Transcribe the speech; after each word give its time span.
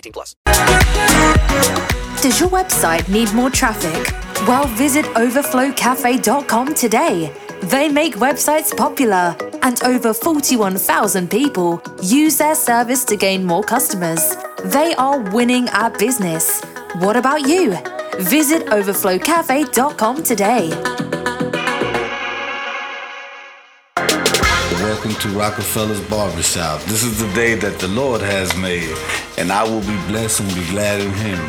18 0.00 0.12
plus. 0.12 0.34
Does 2.22 2.38
your 2.40 2.50
website 2.50 3.08
need 3.08 3.32
more 3.34 3.50
traffic? 3.50 4.12
Well, 4.46 4.66
visit 4.68 5.04
overflowcafe.com 5.16 6.74
today. 6.74 7.32
They 7.62 7.88
make 7.90 8.14
websites 8.16 8.74
popular, 8.74 9.36
and 9.62 9.82
over 9.82 10.14
41,000 10.14 11.28
people 11.30 11.82
use 12.02 12.38
their 12.38 12.54
service 12.54 13.04
to 13.04 13.16
gain 13.16 13.44
more 13.44 13.62
customers. 13.62 14.36
They 14.64 14.94
are 14.94 15.18
winning 15.30 15.68
our 15.70 15.90
business. 15.90 16.62
What 17.00 17.16
about 17.16 17.46
you? 17.46 17.76
Visit 18.18 18.66
overflowcafe.com 18.66 20.22
today. 20.22 21.09
Welcome 25.02 25.22
to 25.22 25.28
Rockefeller's 25.30 26.02
Barbershop. 26.10 26.82
This 26.82 27.02
is 27.02 27.20
the 27.20 27.32
day 27.32 27.54
that 27.54 27.78
the 27.78 27.88
Lord 27.88 28.20
has 28.20 28.54
made, 28.58 28.94
and 29.38 29.50
I 29.50 29.64
will 29.64 29.80
be 29.80 29.96
blessed 30.08 30.40
and 30.40 30.54
be 30.54 30.62
glad 30.68 31.00
in 31.00 31.10
Him. 31.14 31.40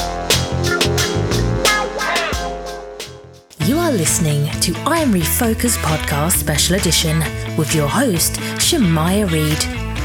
You 3.66 3.78
are 3.78 3.90
listening 3.90 4.50
to 4.60 4.74
I 4.84 4.98
Am 4.98 5.10
Refocused 5.10 5.78
Podcast 5.78 6.32
Special 6.32 6.76
Edition 6.76 7.20
with 7.56 7.74
your 7.74 7.88
host, 7.88 8.34
Shemaya 8.60 9.24
Reed. 9.30 9.56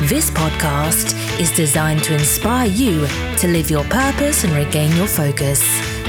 This 0.07 0.29
podcast 0.29 1.13
is 1.41 1.51
designed 1.51 2.01
to 2.05 2.13
inspire 2.13 2.69
you 2.69 3.05
to 3.39 3.47
live 3.49 3.69
your 3.69 3.83
purpose 3.83 4.45
and 4.45 4.53
regain 4.53 4.95
your 4.95 5.07
focus. 5.07 5.61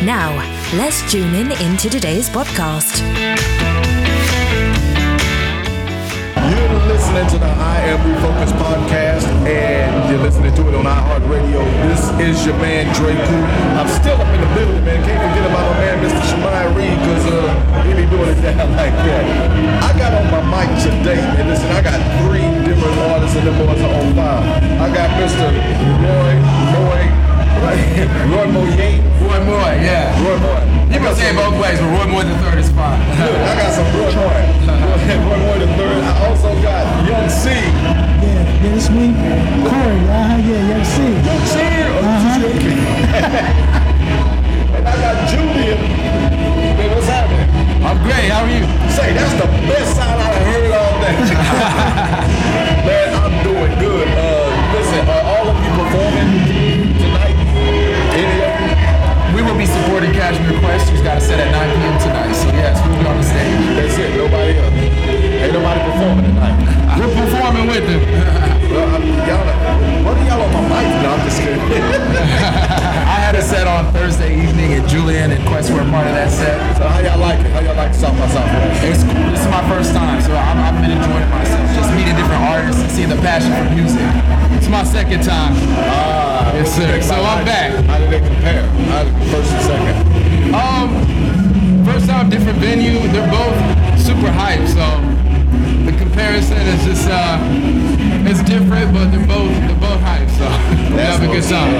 Now, 0.05 0.37
let's 0.75 1.11
tune 1.11 1.35
in 1.35 1.51
into 1.61 1.91
today's 1.91 2.29
podcast. 2.29 3.60
Listening 7.11 7.41
to 7.41 7.43
the 7.43 7.51
I 7.59 7.91
Am 7.91 7.99
Refocused 8.07 8.55
podcast, 8.55 9.27
and 9.43 9.91
you're 10.07 10.23
listening 10.23 10.55
to 10.55 10.63
it 10.71 10.75
on 10.79 10.87
iHeartRadio. 10.87 11.59
This 11.91 12.07
is 12.23 12.47
your 12.47 12.55
man, 12.63 12.87
Dre 12.95 13.19
Cool. 13.19 13.47
I'm 13.75 13.91
still 13.99 14.15
up 14.15 14.31
in 14.31 14.39
the 14.39 14.51
building, 14.55 14.85
man. 14.87 15.03
Can't 15.03 15.19
forget 15.19 15.43
about 15.43 15.75
my 15.75 15.77
man, 15.83 15.97
Mr. 16.07 16.23
Shemai 16.31 16.71
Reed, 16.71 16.95
because 17.03 17.27
uh, 17.27 17.83
he 17.83 17.99
be 17.99 18.07
doing 18.07 18.31
it 18.31 18.39
down 18.47 18.63
like 18.79 18.95
that. 18.95 19.27
I 19.83 19.91
got 19.99 20.15
on 20.15 20.31
my 20.31 20.43
mic 20.55 20.71
today, 20.79 21.19
and 21.19 21.51
listen, 21.51 21.67
I 21.75 21.83
got 21.83 21.99
three 22.23 22.47
different 22.63 22.95
artists, 23.11 23.35
and 23.35 23.43
the 23.43 23.55
boys 23.59 23.83
are 23.83 23.91
on 23.91 24.15
fire. 24.15 24.47
I 24.79 24.87
got 24.95 25.11
Mr. 25.19 25.51
Roy 25.51 26.35
Moy, 26.79 27.03
Roy 28.39 28.47
Moye. 28.55 29.03
Roy 29.19 29.41
Moy, 29.51 29.73
yeah. 29.83 30.15
Roy 30.23 30.39
Moy. 30.39 30.63
You 30.95 31.03
can 31.03 31.15
say 31.19 31.31
it 31.31 31.35
both 31.35 31.59
ways, 31.59 31.83
but 31.83 31.91
Roy 31.91 32.07
Moy 32.07 32.23
the 32.23 32.39
third 32.39 32.59
is 32.63 32.71
fine. 32.71 33.03
Look, 33.19 33.35
I 33.35 33.59
got 33.59 33.75
some 33.75 33.91
Roy 33.99 34.15
Moy. 34.15 34.70
Roy 35.19 35.39
Moy 35.39 35.59
the 35.59 35.67
third. 35.77 36.03
I 36.05 36.27
also 36.27 36.51
got 36.63 37.09
Young 37.09 37.29
C. 37.29 37.51
Yeah, 37.51 38.23
yeah, 38.23 38.75
it's 38.77 38.89
me, 38.91 39.13
Corey. 39.67 40.01
Uh-huh, 40.07 40.37
yeah, 40.39 40.69
yeah, 40.71 40.83
see. 40.85 41.13
Young 41.27 41.45
C. 41.47 41.55
Uh-huh. 42.01 42.47
and 44.77 44.85
I 44.87 44.95
got 45.01 45.29
Julian. 45.29 46.00
I 71.69 73.17
had 73.21 73.35
a 73.37 73.43
set 73.43 73.67
on 73.67 73.93
Thursday 73.93 74.33
evening, 74.49 74.73
and 74.75 74.89
Julian 74.89 75.31
and 75.31 75.47
Quest 75.47 75.71
were 75.71 75.85
part 75.93 76.07
of 76.07 76.15
that 76.17 76.31
set. 76.31 76.57
so 76.77 76.89
how 76.89 77.01
y'all 77.01 77.19
like 77.21 77.39
it? 77.41 77.51
How 77.53 77.61
y'all 77.61 77.77
like 77.77 77.93
South 77.95 78.17
by 78.19 78.29
Southwest? 78.29 78.83
It's 78.85 79.05
cool. 79.05 79.29
This 79.31 79.41
is 79.45 79.51
my 79.53 79.63
first 79.69 79.93
time, 79.93 80.21
so 80.23 80.33
I'm, 80.35 80.59
I've 80.59 80.79
been 80.81 80.91
enjoying 80.97 81.31
myself. 81.31 81.65
Just 81.77 81.91
meeting 81.95 82.17
different 82.17 82.43
artists 82.49 82.81
and 82.81 82.91
seeing 82.91 83.09
the 83.13 83.21
passion 83.21 83.53
for 83.53 83.67
music. 83.75 84.03
It's 84.57 84.69
my 84.69 84.85
second 84.85 85.23
time. 85.23 85.53
Ah, 85.85 86.53
Yes, 86.55 86.75
sir. 86.75 87.01
So 87.01 87.15
I'm 87.15 87.45
back. 87.45 87.73
How 87.87 87.99
did 87.99 88.11
they 88.11 88.21
compare? 88.21 88.67
How 88.91 89.05
did 89.05 89.15
first 89.31 89.53
and 89.53 89.63
second? 89.69 89.97
Um, 90.57 90.89
first 91.85 92.07
time, 92.09 92.29
different 92.31 92.59
venue. 92.59 92.99
They're 93.13 93.31
both 93.31 93.55
super 94.01 94.31
hype, 94.33 94.67
so 94.67 94.85
the 95.87 95.93
comparison 95.97 96.59
is 96.59 96.85
just 96.85 97.09
uh, 97.09 97.39
it's 98.27 98.43
different, 98.43 98.93
but 98.93 99.11
they're 99.15 99.27
both 99.27 99.49
they're 99.69 99.80
have 100.99 101.23
a 101.23 101.27
good 101.27 101.45
time. 101.45 101.73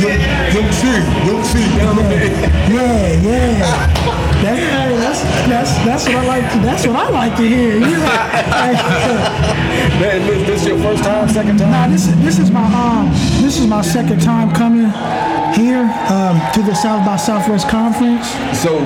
Young 0.00 0.72
C, 0.72 0.86
Young 1.26 1.44
C, 1.44 1.54
down 1.76 1.96
there. 1.96 2.30
Yeah, 2.70 3.20
yeah. 3.20 4.20
That, 4.42 4.56
that's, 4.98 5.20
that's, 5.48 5.72
that's 5.84 6.04
what 6.06 6.16
I 6.16 6.26
like. 6.26 6.52
To, 6.52 6.58
that's 6.60 6.86
what 6.86 6.96
I 6.96 7.08
like 7.10 7.36
to 7.36 7.42
hear. 7.42 7.74
You 7.74 7.80
know, 7.80 7.90
Man, 10.00 10.26
this, 10.26 10.46
this 10.46 10.66
your 10.66 10.78
first 10.78 11.04
time, 11.04 11.28
second 11.28 11.58
time? 11.58 11.70
nah, 11.70 11.88
this 11.88 12.06
is 12.08 12.16
this 12.22 12.38
is 12.38 12.50
my 12.50 12.64
um 12.64 13.10
this 13.42 13.58
is 13.58 13.66
my 13.66 13.82
second 13.82 14.22
time 14.22 14.50
coming 14.54 14.88
here 15.54 15.84
um, 16.08 16.40
to 16.54 16.62
the 16.62 16.74
South 16.74 17.04
by 17.04 17.16
Southwest 17.16 17.68
conference. 17.68 18.26
So, 18.58 18.78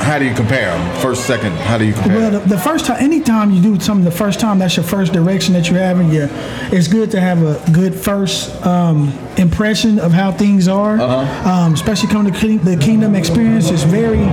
how 0.00 0.18
do 0.18 0.24
you 0.24 0.34
compare 0.34 0.70
them? 0.76 1.00
First, 1.02 1.26
second, 1.26 1.52
how 1.52 1.78
do 1.78 1.84
you 1.84 1.92
compare? 1.92 2.16
Well, 2.16 2.30
the, 2.30 2.38
the 2.40 2.58
first 2.58 2.86
time, 2.86 3.02
anytime 3.02 3.50
you 3.50 3.60
do 3.62 3.78
something 3.80 4.04
the 4.04 4.10
first 4.10 4.40
time, 4.40 4.58
that's 4.58 4.76
your 4.76 4.84
first 4.84 5.12
direction 5.12 5.54
that 5.54 5.68
you're 5.68 5.78
having. 5.78 6.10
You, 6.10 6.28
it's 6.72 6.88
good 6.88 7.10
to 7.12 7.20
have 7.20 7.42
a 7.42 7.60
good 7.72 7.94
first 7.94 8.64
um, 8.64 9.12
impression 9.36 9.98
of 9.98 10.12
how 10.12 10.32
things 10.32 10.68
are. 10.68 10.98
Uh-huh. 11.00 11.50
Um, 11.50 11.74
especially 11.74 12.08
coming 12.08 12.32
to 12.32 12.58
the 12.58 12.76
Kingdom 12.76 13.14
experience 13.14 13.70
is 13.70 13.82
very, 13.82 14.24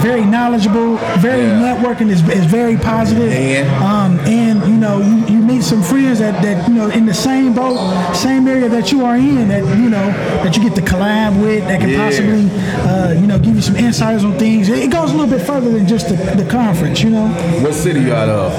very 0.00 0.24
knowledgeable, 0.24 0.96
very 1.18 1.42
Yeah. 1.42 1.76
networking 1.76 2.08
is, 2.10 2.26
is 2.28 2.46
very 2.46 2.76
positive. 2.76 3.30
And? 3.32 3.68
um, 3.82 4.18
and 4.26 4.60
you 4.68 4.76
know 4.76 5.00
you, 5.00 5.36
you 5.36 5.42
meet 5.42 5.62
some 5.62 5.82
friends 5.82 6.18
that, 6.18 6.40
that 6.42 6.68
you 6.68 6.74
know 6.74 6.88
in 6.90 7.06
the 7.06 7.14
same 7.14 7.54
boat, 7.54 8.14
same 8.14 8.46
area 8.48 8.68
that 8.68 8.92
you 8.92 9.04
are 9.04 9.16
in 9.16 9.48
that 9.48 9.64
you 9.78 9.90
know 9.90 10.06
that 10.54 10.62
you 10.62 10.68
get 10.68 10.76
to 10.76 10.82
collab 10.90 11.40
with 11.42 11.64
that 11.64 11.80
can 11.80 11.90
Yeah. 11.90 12.04
possibly 12.04 12.48
uh, 12.88 13.12
you 13.12 13.26
know 13.26 13.38
give 13.38 13.54
you 13.56 13.62
some 13.62 13.76
insights 13.76 14.24
on 14.24 14.38
things. 14.38 14.68
It, 14.68 14.78
it 14.78 14.90
goes 14.90 15.10
a 15.12 15.16
little 15.16 15.30
bit 15.38 15.44
further 15.46 15.70
than 15.70 15.86
just 15.86 16.08
the, 16.08 16.16
the 16.16 16.48
conference, 16.50 17.02
you 17.02 17.10
know. 17.10 17.28
what 17.62 17.74
city 17.74 18.00
you 18.00 18.12
out 18.14 18.28
of? 18.28 18.52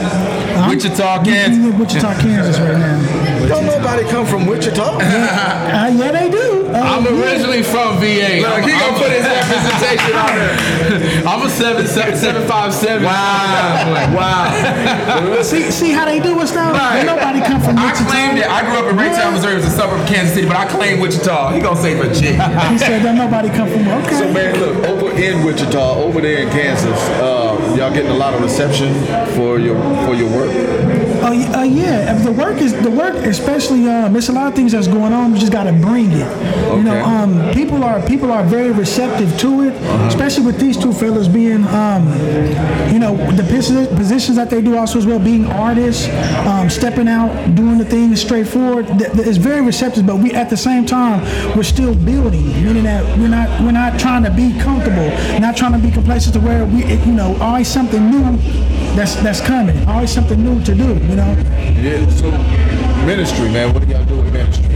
I'm- 0.58 0.70
Wichita, 0.70 1.24
you- 1.24 1.32
you 1.32 1.38
Kansas. 1.38 1.80
Wichita, 1.80 2.14
Kansas 2.22 2.60
right 2.60 2.78
now. 2.78 3.48
Don't 3.48 3.66
nobody 3.66 4.04
come 4.10 4.26
from 4.26 4.46
Wichita. 4.48 5.00
Uh, 5.76 5.88
yeah, 5.90 6.12
they 6.12 6.30
do. 6.32 6.65
I'm 6.76 7.06
yeah. 7.06 7.22
originally 7.24 7.64
from 7.64 8.00
VA. 8.00 8.42
Look, 8.42 8.52
I'm, 8.52 8.64
he 8.64 8.72
gonna 8.72 8.84
I'm- 8.84 9.00
put 9.00 9.12
his 9.12 9.26
representation 9.26 10.14
on 10.16 10.32
there. 10.36 11.28
I'm 11.28 11.42
a 11.46 11.50
seven 11.50 11.88
seven 11.88 12.16
seven 12.18 12.48
five 12.48 12.74
seven. 12.74 13.04
Wow. 13.04 14.12
Wow. 14.16 15.42
See, 15.42 15.70
see 15.72 15.92
how 15.92 16.06
they 16.06 16.20
do 16.20 16.40
us 16.40 16.54
now? 16.54 16.72
Right. 16.72 16.98
Ain't 17.00 17.08
nobody 17.08 17.40
come 17.42 17.62
from 17.62 17.78
I 17.78 17.92
Wichita. 17.92 18.10
claimed 18.10 18.38
it. 18.40 18.48
I 18.48 18.62
grew 18.66 18.78
up 18.80 18.86
in 18.92 18.98
Raytown, 18.98 19.34
Missouri. 19.34 19.54
It 19.54 19.58
was 19.58 19.66
a 19.66 19.70
suburb 19.72 20.00
of 20.00 20.08
Kansas 20.08 20.34
City, 20.34 20.48
but 20.48 20.56
I 20.56 20.66
claim 20.68 21.00
Wichita. 21.00 21.52
He 21.54 21.60
gonna 21.62 21.80
say 21.82 21.96
Virginia. 21.96 22.44
He 22.70 22.78
said 22.78 23.04
that 23.04 23.16
nobody 23.16 23.50
come 23.50 23.68
from. 23.70 23.88
Okay. 23.88 24.16
So 24.20 24.32
man, 24.34 24.60
look 24.60 24.78
over 24.88 25.12
in 25.20 25.44
Wichita, 25.44 25.96
over 25.96 26.22
there 26.22 26.40
in 26.44 26.50
Kansas, 26.50 26.98
uh, 27.20 27.76
y'all 27.78 27.94
getting 27.94 28.12
a 28.12 28.16
lot 28.16 28.34
of 28.34 28.42
reception 28.42 28.94
for 29.36 29.60
your 29.60 29.76
for 30.06 30.14
your 30.16 30.30
work. 30.30 30.50
Uh, 31.26 31.60
uh, 31.60 31.64
yeah, 31.64 32.14
the 32.14 32.32
work 32.32 32.58
is 32.62 32.74
the 32.82 32.92
work, 32.92 33.16
especially 33.26 33.88
um, 33.90 34.14
there's 34.14 34.30
a 34.30 34.34
lot 34.34 34.48
of 34.48 34.54
things 34.56 34.72
that's 34.74 34.88
going 34.88 35.12
on. 35.14 35.34
You 35.34 35.40
just 35.40 35.52
got 35.52 35.64
to 35.64 35.74
bring 35.74 36.12
it. 36.12 36.28
You 36.74 36.84
know, 36.84 37.04
um, 37.06 37.54
people 37.54 37.84
are 37.84 38.02
people 38.06 38.32
are 38.32 38.44
very 38.44 38.72
receptive 38.72 39.38
to 39.40 39.64
it, 39.68 39.74
especially 40.08 40.46
with 40.46 40.60
these 40.60 40.78
two 40.78 40.92
fellas 40.92 41.28
being, 41.28 41.64
um, 41.68 42.08
you 42.92 43.00
know, 43.00 43.16
the 43.36 43.44
posi- 43.44 43.94
positions 43.96 44.36
that 44.38 44.50
they 44.50 44.62
do 44.62 44.78
also 44.78 44.98
as 44.98 45.06
well, 45.06 45.20
being 45.20 45.46
artists, 45.48 46.08
um, 46.46 46.70
stepping 46.70 47.08
out, 47.08 47.30
doing 47.56 47.78
the 47.78 47.86
things 47.86 48.22
straightforward. 48.22 48.86
It's 49.00 49.38
very 49.38 49.62
receptive, 49.62 50.06
but 50.06 50.18
we 50.18 50.32
at 50.34 50.50
the 50.50 50.58
same 50.58 50.86
time 50.86 51.22
we're 51.56 51.64
still 51.64 51.96
building, 51.96 52.48
meaning 52.64 52.84
that 52.84 53.04
we're 53.18 53.28
not 53.30 53.48
we're 53.62 53.72
not 53.72 54.00
trying 54.00 54.24
to 54.24 54.32
be 54.32 54.58
comfortable, 54.60 55.10
not 55.40 55.56
trying 55.56 55.74
to 55.74 55.80
be 55.80 55.92
complacent 55.92 56.34
to 56.36 56.40
where 56.42 56.66
we, 56.66 56.84
you 56.86 57.14
know, 57.14 57.36
always 57.40 57.68
something 57.68 58.10
new 58.10 58.38
that's 58.96 59.16
that's 59.18 59.42
coming, 59.42 59.78
always 59.88 60.12
something 60.12 60.44
new 60.44 60.64
to 60.64 60.74
do. 60.76 60.88
You 60.88 61.16
know. 61.16 61.32
Yeah. 61.80 62.08
So 62.10 62.32
ministry, 63.06 63.50
man. 63.52 63.74
What 63.74 63.86
do 63.86 63.92
y'all 63.94 64.04
do 64.06 64.20
in 64.20 64.34
ministry? 64.34 64.75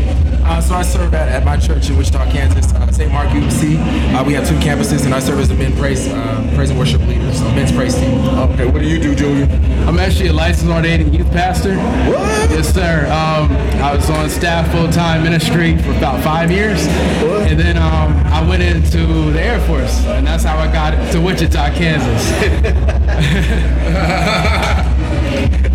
Uh, 0.49 0.59
so 0.59 0.73
I 0.73 0.81
serve 0.81 1.13
at, 1.13 1.29
at 1.29 1.45
my 1.45 1.57
church 1.57 1.91
in 1.91 1.97
Wichita, 1.97 2.25
Kansas, 2.31 2.73
uh, 2.73 2.91
St. 2.91 3.11
Mark 3.11 3.29
UC. 3.29 3.77
Uh, 4.15 4.23
we 4.23 4.33
have 4.33 4.47
two 4.47 4.55
campuses, 4.55 5.05
and 5.05 5.13
I 5.13 5.19
serve 5.19 5.39
as 5.39 5.51
a 5.51 5.53
men 5.53 5.77
praise, 5.77 6.07
uh, 6.07 6.51
praise 6.55 6.71
and 6.71 6.79
worship 6.79 7.01
leader, 7.01 7.31
so 7.35 7.43
men's 7.51 7.71
praise 7.71 7.93
team. 7.93 8.17
Okay. 8.27 8.65
What 8.65 8.81
do 8.81 8.87
you 8.87 8.99
do, 8.99 9.13
Julian? 9.13 9.47
I'm 9.87 9.99
actually 9.99 10.29
a 10.29 10.33
licensed 10.33 10.73
ordained 10.73 11.13
youth 11.13 11.29
pastor. 11.29 11.75
What? 11.77 12.49
Yes, 12.49 12.73
sir. 12.73 13.05
Um, 13.05 13.51
I 13.79 13.93
was 13.95 14.09
on 14.09 14.27
staff 14.27 14.71
full 14.71 14.89
time 14.91 15.21
ministry 15.21 15.77
for 15.77 15.91
about 15.91 16.23
five 16.23 16.49
years, 16.49 16.87
and 16.87 17.59
then 17.59 17.77
um, 17.77 18.17
I 18.33 18.41
went 18.49 18.63
into 18.63 19.05
the 19.31 19.39
Air 19.39 19.59
Force, 19.67 20.03
and 20.07 20.25
that's 20.25 20.45
how 20.45 20.57
I 20.57 20.65
got 20.73 21.11
to 21.11 21.21
Wichita, 21.21 21.75
Kansas. 21.75 22.25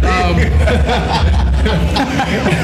So 0.05 0.41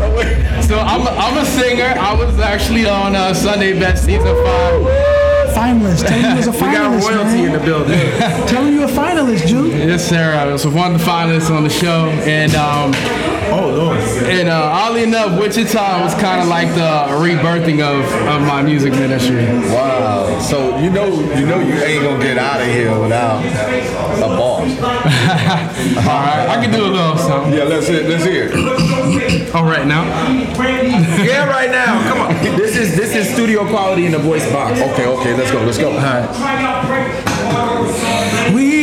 wait. 0.00 0.38
So 0.62 0.78
I'm 0.78 1.06
a, 1.06 1.10
I'm 1.10 1.36
a 1.38 1.44
singer. 1.44 1.94
I 1.98 2.14
was 2.14 2.38
actually 2.38 2.86
on 2.86 3.14
uh, 3.16 3.34
Sunday 3.34 3.78
Best 3.78 4.04
season 4.04 4.34
five. 4.44 5.21
Finalist. 5.54 6.06
Tell 6.06 6.20
you 6.30 6.36
was 6.36 6.46
a 6.46 6.50
We 6.52 6.58
got 6.58 6.74
finalist, 6.74 7.08
royalty 7.08 7.42
man. 7.42 7.44
in 7.46 7.52
the 7.52 7.64
building. 7.64 7.98
Tell 8.48 8.66
you 8.70 8.84
a 8.84 8.88
finalist, 8.88 9.46
Jude. 9.46 9.72
Yes, 9.72 10.08
sir. 10.08 10.34
I 10.34 10.46
was 10.52 10.66
one 10.66 10.94
of 10.94 11.00
the 11.00 11.06
finalists 11.06 11.50
on 11.50 11.62
the 11.64 11.70
show, 11.70 12.08
and 12.26 12.54
um, 12.54 12.92
Oh 13.54 13.68
Lord. 13.68 13.98
and 14.24 14.48
uh, 14.48 14.70
oddly 14.72 15.02
enough, 15.02 15.38
Wichita 15.38 16.02
was 16.02 16.14
kind 16.14 16.40
of 16.40 16.48
like 16.48 16.68
the 16.68 17.12
rebirthing 17.20 17.80
of, 17.80 18.04
of 18.26 18.40
my 18.42 18.62
music 18.62 18.92
ministry. 18.94 19.44
Wow. 19.70 20.38
So 20.40 20.78
you 20.78 20.90
know 20.90 21.06
you 21.36 21.44
know 21.46 21.58
you 21.60 21.74
ain't 21.74 22.02
gonna 22.02 22.22
get 22.22 22.38
out 22.38 22.60
of 22.62 22.66
here 22.68 22.98
without 22.98 23.44
a 23.44 24.28
boss. 24.36 24.62
All 24.82 26.22
right, 26.22 26.46
I 26.48 26.62
can 26.64 26.72
do 26.72 26.84
a 26.84 26.88
little 26.88 27.16
something. 27.18 27.52
Yeah. 27.52 27.64
Let's 27.64 27.88
hear. 27.88 28.02
Let's 28.08 28.24
hear. 28.24 28.50
it. 28.52 29.54
All 29.54 29.64
right 29.64 29.86
now. 29.86 30.04
yeah, 31.22 31.46
right 31.48 31.70
now. 31.70 32.00
Come 32.08 32.20
on. 32.22 32.32
This 33.22 33.30
is 33.30 33.36
studio 33.36 33.64
quality 33.68 34.04
in 34.04 34.10
the 34.10 34.18
voice 34.18 34.50
box. 34.50 34.80
Okay. 34.80 35.06
Okay. 35.06 35.32
Let's 35.36 35.52
go. 35.52 35.62
Let's 35.62 35.78
go. 35.78 35.92
We 38.52 38.81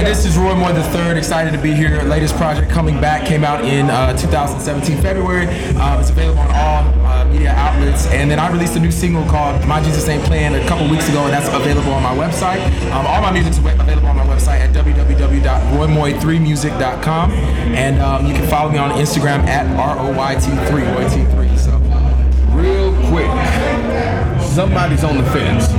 And 0.00 0.06
this 0.06 0.24
is 0.24 0.38
Roy 0.38 0.54
Moy 0.54 0.72
the 0.72 0.82
third. 0.82 1.18
Excited 1.18 1.52
to 1.52 1.58
be 1.58 1.74
here. 1.74 2.02
Latest 2.04 2.34
project 2.36 2.70
coming 2.70 2.98
back 3.02 3.26
came 3.26 3.44
out 3.44 3.66
in 3.66 3.90
uh, 3.90 4.16
2017 4.16 5.02
February. 5.02 5.46
Uh, 5.76 6.00
it's 6.00 6.08
available 6.08 6.40
on 6.40 6.50
all 6.52 6.84
uh, 7.04 7.26
media 7.26 7.50
outlets. 7.50 8.06
And 8.06 8.30
then 8.30 8.38
I 8.38 8.50
released 8.50 8.74
a 8.76 8.80
new 8.80 8.90
single 8.90 9.26
called 9.26 9.62
"My 9.66 9.82
Jesus 9.82 10.08
Ain't 10.08 10.24
Playing" 10.24 10.54
a 10.54 10.66
couple 10.66 10.88
weeks 10.88 11.06
ago, 11.10 11.24
and 11.24 11.34
that's 11.34 11.48
available 11.48 11.92
on 11.92 12.02
my 12.02 12.16
website. 12.16 12.64
Um, 12.92 13.06
all 13.06 13.20
my 13.20 13.30
music's 13.30 13.58
available 13.58 14.08
on 14.08 14.16
my 14.16 14.24
website 14.24 14.60
at 14.60 14.74
www.roymoy3music.com, 14.74 17.32
and 17.32 18.00
um, 18.00 18.24
you 18.24 18.32
can 18.32 18.48
follow 18.48 18.72
me 18.72 18.78
on 18.78 18.92
Instagram 18.92 19.44
at 19.44 19.66
royt3 19.76 20.94
royt3. 20.94 21.58
So 21.58 21.72
real 22.56 22.94
quick. 23.10 23.28
Somebody's 24.50 25.04
on 25.04 25.16
the 25.16 25.24
fence. 25.30 25.70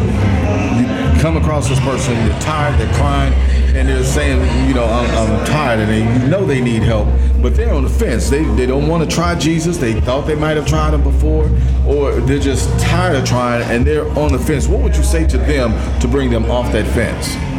You 0.79 1.21
come 1.21 1.37
across 1.37 1.67
this 1.67 1.79
person, 1.81 2.15
you're 2.25 2.39
tired, 2.39 2.79
they're 2.79 2.93
crying, 2.95 3.33
and 3.75 3.87
they're 3.87 4.03
saying, 4.03 4.39
you 4.67 4.73
know, 4.73 4.85
I'm, 4.85 5.09
I'm 5.17 5.45
tired, 5.45 5.79
and 5.79 5.89
they, 5.89 5.99
you 5.99 6.29
know 6.29 6.45
they 6.45 6.61
need 6.61 6.81
help, 6.81 7.07
but 7.41 7.55
they're 7.55 7.73
on 7.73 7.83
the 7.83 7.89
fence. 7.89 8.29
They, 8.29 8.43
they 8.55 8.65
don't 8.65 8.87
want 8.87 9.07
to 9.07 9.13
try 9.13 9.35
Jesus. 9.35 9.77
They 9.77 9.99
thought 10.01 10.25
they 10.25 10.35
might 10.35 10.57
have 10.57 10.65
tried 10.65 10.93
him 10.93 11.03
before, 11.03 11.49
or 11.85 12.13
they're 12.21 12.39
just 12.39 12.67
tired 12.79 13.15
of 13.17 13.25
trying, 13.25 13.63
and 13.63 13.85
they're 13.85 14.07
on 14.17 14.31
the 14.31 14.39
fence. 14.39 14.67
What 14.67 14.81
would 14.81 14.95
you 14.95 15.03
say 15.03 15.27
to 15.27 15.37
them 15.37 15.71
to 15.99 16.07
bring 16.07 16.31
them 16.31 16.49
off 16.49 16.71
that 16.71 16.87
fence? 16.87 17.50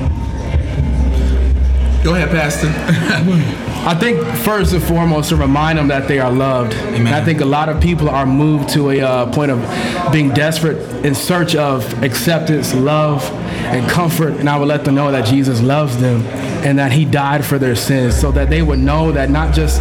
Go 2.03 2.17
ahead, 2.17 2.31
Pastor. 2.31 2.67
I 3.87 3.95
think 3.95 4.21
first 4.39 4.73
and 4.73 4.83
foremost 4.83 5.29
to 5.29 5.37
remind 5.37 5.79
them 5.79 5.87
that 5.89 6.09
they 6.09 6.19
are 6.19 6.33
loved. 6.33 6.75
I 6.75 7.25
think 7.25 7.41
a 7.41 7.45
lot 7.45 7.69
of 7.69 7.81
people 7.81 8.11
are 8.11 8.27
moved 8.27 8.71
to 8.71 8.91
a 8.91 9.01
uh, 9.01 9.33
point 9.33 9.53
of 9.53 10.13
being 10.13 10.31
desperate 10.31 10.79
in 11.05 11.15
search 11.15 11.55
of 11.55 12.03
acceptance, 12.03 12.75
love, 12.75 13.23
and 13.67 13.89
comfort. 13.89 14.35
And 14.35 14.49
I 14.49 14.59
would 14.59 14.67
let 14.67 14.85
them 14.85 14.97
know 14.97 15.13
that 15.13 15.27
Jesus 15.27 15.61
loves 15.63 15.97
them 15.99 16.23
and 16.65 16.77
that 16.81 16.91
He 16.91 17.05
died 17.05 17.45
for 17.45 17.57
their 17.59 17.77
sins, 17.77 18.21
so 18.21 18.33
that 18.33 18.51
they 18.51 18.63
would 18.63 18.81
know 18.81 19.13
that 19.13 19.31
not 19.31 19.55
just 19.55 19.81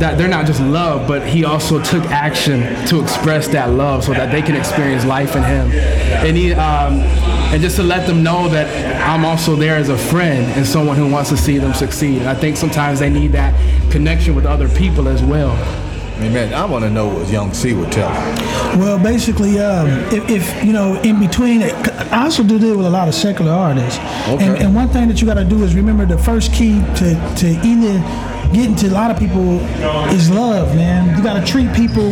that 0.00 0.16
they're 0.16 0.28
not 0.28 0.46
just 0.46 0.60
loved, 0.62 1.08
but 1.08 1.26
He 1.26 1.44
also 1.44 1.82
took 1.82 2.04
action 2.06 2.60
to 2.86 3.02
express 3.02 3.48
that 3.48 3.68
love, 3.70 4.04
so 4.04 4.12
that 4.12 4.32
they 4.32 4.40
can 4.40 4.56
experience 4.56 5.04
life 5.04 5.36
in 5.36 5.42
Him. 5.42 5.70
And 5.72 6.36
He. 6.38 6.54
Um, 6.54 7.19
and 7.50 7.60
just 7.60 7.76
to 7.76 7.82
let 7.82 8.06
them 8.06 8.22
know 8.22 8.48
that 8.48 9.08
I'm 9.08 9.24
also 9.24 9.56
there 9.56 9.74
as 9.74 9.88
a 9.88 9.98
friend 9.98 10.44
and 10.56 10.64
someone 10.64 10.96
who 10.96 11.10
wants 11.10 11.30
to 11.30 11.36
see 11.36 11.58
them 11.58 11.74
succeed. 11.74 12.20
And 12.20 12.28
I 12.28 12.34
think 12.34 12.56
sometimes 12.56 13.00
they 13.00 13.10
need 13.10 13.32
that 13.32 13.52
connection 13.90 14.36
with 14.36 14.46
other 14.46 14.68
people 14.68 15.08
as 15.08 15.20
well. 15.20 15.50
Amen. 16.18 16.54
I 16.54 16.64
want 16.64 16.84
to 16.84 16.90
know 16.90 17.08
what 17.08 17.28
Young 17.28 17.52
C 17.52 17.72
would 17.72 17.90
tell 17.90 18.08
you. 18.08 18.78
Well, 18.78 19.02
basically, 19.02 19.58
um, 19.58 19.88
if, 20.12 20.30
if, 20.30 20.64
you 20.64 20.72
know, 20.72 21.00
in 21.00 21.18
between, 21.18 21.62
I 21.62 22.24
also 22.24 22.44
do 22.44 22.58
deal 22.58 22.76
with 22.76 22.86
a 22.86 22.90
lot 22.90 23.08
of 23.08 23.14
secular 23.14 23.50
artists. 23.50 23.98
Okay. 24.28 24.46
And, 24.46 24.58
and 24.58 24.74
one 24.74 24.88
thing 24.90 25.08
that 25.08 25.20
you 25.20 25.26
got 25.26 25.34
to 25.34 25.44
do 25.44 25.64
is 25.64 25.74
remember 25.74 26.06
the 26.06 26.18
first 26.18 26.52
key 26.52 26.80
to, 26.96 27.34
to 27.38 27.48
either 27.66 27.98
getting 28.52 28.76
to 28.76 28.88
a 28.88 28.90
lot 28.90 29.10
of 29.10 29.18
people 29.18 29.58
is 30.10 30.30
love, 30.30 30.76
man. 30.76 31.16
You 31.16 31.24
got 31.24 31.44
to 31.44 31.52
treat 31.52 31.72
people 31.74 32.10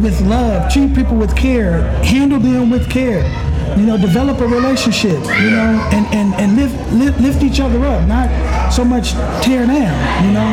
with 0.00 0.20
love, 0.22 0.72
treat 0.72 0.92
people 0.94 1.16
with 1.16 1.36
care, 1.36 1.82
handle 2.02 2.40
them 2.40 2.70
with 2.70 2.90
care 2.90 3.22
you 3.78 3.86
know, 3.86 3.96
develop 3.96 4.40
a 4.40 4.46
relationship, 4.46 5.18
you 5.40 5.50
know, 5.50 5.88
and, 5.92 6.06
and, 6.14 6.34
and 6.34 6.56
lift, 6.56 6.92
lift, 6.92 7.20
lift 7.20 7.42
each 7.42 7.60
other 7.60 7.84
up, 7.84 8.06
not 8.06 8.72
so 8.72 8.84
much 8.84 9.12
tear 9.44 9.66
down, 9.66 10.24
you 10.24 10.32
know. 10.32 10.46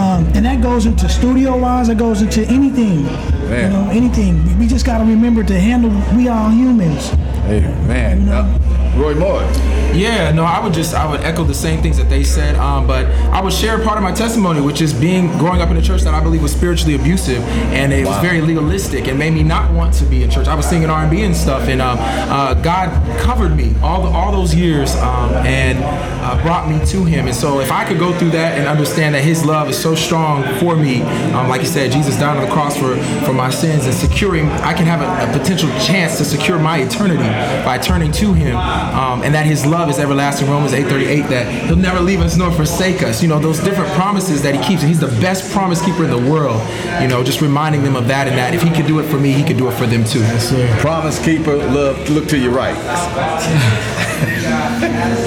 Um, 0.00 0.26
and 0.34 0.44
that 0.44 0.62
goes 0.62 0.86
into 0.86 1.08
studio 1.08 1.56
wise, 1.56 1.88
it 1.88 1.98
goes 1.98 2.22
into 2.22 2.42
anything, 2.46 3.04
man. 3.04 3.64
you 3.64 3.76
know, 3.76 3.90
anything. 3.90 4.58
We 4.58 4.66
just 4.66 4.86
got 4.86 4.98
to 4.98 5.04
remember 5.04 5.42
to 5.44 5.58
handle, 5.58 5.90
we 6.16 6.28
are 6.28 6.44
all 6.44 6.50
humans. 6.50 7.08
Hey, 7.46 7.60
man. 7.86 8.20
You 8.20 8.26
know? 8.26 8.32
uh, 8.42 8.96
Roy 8.96 9.14
Moy. 9.14 9.69
Yeah, 9.94 10.30
no, 10.32 10.44
I 10.44 10.60
would 10.60 10.72
just 10.72 10.94
I 10.94 11.10
would 11.10 11.20
echo 11.20 11.44
the 11.44 11.54
same 11.54 11.82
things 11.82 11.96
that 11.96 12.08
they 12.08 12.22
said, 12.24 12.54
um, 12.56 12.86
but 12.86 13.06
I 13.32 13.40
would 13.40 13.52
share 13.52 13.82
part 13.82 13.96
of 13.96 14.02
my 14.02 14.12
testimony, 14.12 14.60
which 14.60 14.80
is 14.80 14.92
being 14.92 15.26
growing 15.38 15.60
up 15.60 15.70
in 15.70 15.76
a 15.76 15.82
church 15.82 16.02
that 16.02 16.14
I 16.14 16.22
believe 16.22 16.42
was 16.42 16.52
spiritually 16.52 16.94
abusive, 16.94 17.42
and 17.72 17.92
it 17.92 18.04
wow. 18.04 18.12
was 18.12 18.20
very 18.20 18.40
legalistic, 18.40 19.08
and 19.08 19.18
made 19.18 19.32
me 19.32 19.42
not 19.42 19.72
want 19.72 19.94
to 19.94 20.04
be 20.04 20.22
in 20.22 20.30
church. 20.30 20.46
I 20.46 20.54
was 20.54 20.66
singing 20.66 20.90
R 20.90 21.02
and 21.02 21.10
B 21.10 21.22
and 21.22 21.36
stuff, 21.36 21.68
and 21.68 21.82
um, 21.82 21.98
uh, 22.00 22.54
God 22.54 22.90
covered 23.20 23.56
me 23.56 23.74
all 23.82 24.02
the, 24.02 24.08
all 24.08 24.32
those 24.32 24.54
years 24.54 24.94
um, 24.96 25.32
and 25.46 25.78
uh, 25.82 26.40
brought 26.42 26.68
me 26.68 26.84
to 26.86 27.04
Him. 27.04 27.26
And 27.26 27.34
so, 27.34 27.60
if 27.60 27.72
I 27.72 27.84
could 27.84 27.98
go 27.98 28.16
through 28.16 28.30
that 28.30 28.58
and 28.58 28.68
understand 28.68 29.14
that 29.14 29.24
His 29.24 29.44
love 29.44 29.68
is 29.68 29.80
so 29.80 29.94
strong 29.94 30.42
for 30.58 30.76
me, 30.76 31.02
um, 31.32 31.48
like 31.48 31.62
you 31.62 31.66
said, 31.66 31.90
Jesus 31.90 32.16
died 32.16 32.36
on 32.36 32.44
the 32.44 32.52
cross 32.52 32.76
for 32.76 32.96
for 33.24 33.32
my 33.32 33.50
sins, 33.50 33.86
and 33.86 33.94
securing, 33.94 34.46
I 34.46 34.74
can 34.74 34.86
have 34.86 35.00
a, 35.00 35.30
a 35.30 35.38
potential 35.38 35.68
chance 35.80 36.18
to 36.18 36.24
secure 36.24 36.58
my 36.58 36.78
eternity 36.78 37.28
by 37.64 37.78
turning 37.78 38.12
to 38.12 38.32
Him, 38.32 38.56
um, 38.56 39.22
and 39.22 39.34
that 39.34 39.46
His 39.46 39.66
love 39.66 39.79
love 39.80 39.88
is 39.88 39.98
everlasting. 39.98 40.46
Romans 40.46 40.74
8:38 40.74 41.28
that 41.30 41.46
He'll 41.66 41.74
never 41.74 42.00
leave 42.00 42.20
us 42.20 42.36
nor 42.36 42.50
forsake 42.52 43.02
us. 43.02 43.22
You 43.22 43.28
know 43.28 43.38
those 43.38 43.60
different 43.60 43.90
promises 43.92 44.42
that 44.42 44.54
He 44.54 44.60
keeps. 44.62 44.82
and 44.82 44.90
He's 44.90 45.00
the 45.00 45.14
best 45.22 45.50
promise 45.52 45.82
keeper 45.82 46.04
in 46.04 46.10
the 46.10 46.30
world. 46.30 46.60
You 47.00 47.08
know, 47.08 47.24
just 47.24 47.40
reminding 47.40 47.82
them 47.82 47.96
of 47.96 48.06
that 48.08 48.28
and 48.28 48.36
that 48.36 48.54
if 48.54 48.60
He 48.60 48.70
could 48.70 48.86
do 48.86 48.98
it 48.98 49.04
for 49.04 49.18
me, 49.18 49.32
He 49.32 49.42
could 49.42 49.56
do 49.56 49.68
it 49.68 49.74
for 49.74 49.86
them 49.86 50.04
too. 50.04 50.20
Yes, 50.20 50.52
promise 50.82 51.18
keeper, 51.24 51.56
love. 51.56 52.10
Look 52.10 52.28
to 52.28 52.38
your 52.38 52.52
right. 52.52 52.76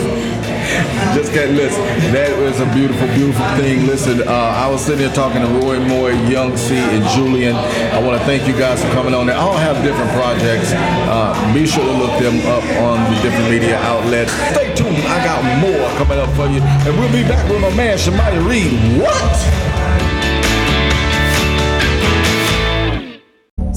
Just 1.11 1.33
can't 1.33 1.51
listen. 1.51 1.83
That 2.13 2.31
was 2.39 2.59
a 2.59 2.65
beautiful, 2.73 3.07
beautiful 3.13 3.45
thing. 3.57 3.85
Listen, 3.85 4.27
uh, 4.27 4.31
I 4.31 4.69
was 4.69 4.83
sitting 4.85 5.05
here 5.05 5.13
talking 5.13 5.41
to 5.41 5.47
Roy 5.59 5.79
Moy, 5.79 6.13
Young 6.29 6.55
C, 6.55 6.75
and 6.75 7.03
Julian. 7.09 7.55
I 7.55 7.99
want 7.99 8.19
to 8.19 8.25
thank 8.25 8.47
you 8.47 8.53
guys 8.53 8.83
for 8.83 8.89
coming 8.91 9.13
on. 9.13 9.27
They 9.27 9.33
all 9.33 9.57
have 9.57 9.83
different 9.83 10.11
projects. 10.11 10.71
Uh, 10.73 11.33
be 11.53 11.67
sure 11.67 11.83
to 11.83 11.91
look 11.91 12.19
them 12.21 12.39
up 12.47 12.63
on 12.81 13.03
the 13.13 13.21
different 13.21 13.49
media 13.49 13.77
outlets. 13.79 14.31
Stay 14.55 14.73
tuned. 14.75 14.97
I 15.05 15.23
got 15.25 15.43
more 15.59 15.87
coming 15.97 16.19
up 16.19 16.29
for 16.35 16.47
you. 16.47 16.61
And 16.61 16.97
we'll 16.97 17.11
be 17.11 17.27
back 17.27 17.43
with 17.49 17.61
my 17.61 17.73
man, 17.75 17.97
Shamaya 17.97 18.39
Reed. 18.47 19.01
What? 19.01 19.72